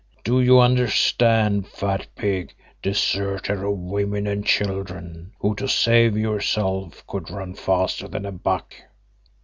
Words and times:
Do 0.23 0.41
you 0.41 0.59
understand, 0.59 1.67
fat 1.67 2.07
pig, 2.15 2.55
deserter 2.81 3.63
of 3.67 3.77
women 3.77 4.25
and 4.25 4.43
children, 4.43 5.33
who 5.37 5.53
to 5.53 5.67
save 5.67 6.17
yourself 6.17 7.05
could 7.05 7.29
run 7.29 7.53
faster 7.53 8.07
than 8.07 8.25
a 8.25 8.31
buck?" 8.31 8.73